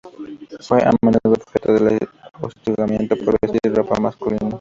[0.61, 1.99] Fue a menudo objeto de
[2.41, 4.49] hostigamiento por vestir ropa masculina.